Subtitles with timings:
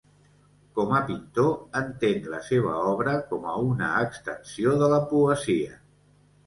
[0.77, 1.51] Com a pintor,
[1.81, 5.81] entén la seva obra com una extensió de la poesia.